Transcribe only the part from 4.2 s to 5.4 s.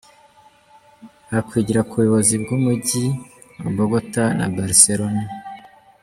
na Barcelona.